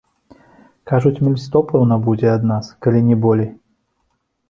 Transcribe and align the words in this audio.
Кажуць, 0.91 1.19
міль 1.27 1.37
сто 1.45 1.63
пэўна 1.73 2.01
будзе 2.09 2.27
ад 2.37 2.51
нас, 2.55 2.65
калі 2.87 3.07
не 3.13 3.23
болей? 3.27 3.51